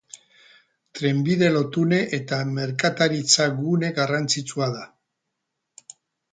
[0.99, 4.85] Trenbide lotune eta merkataritza-gune garrantzitsua da.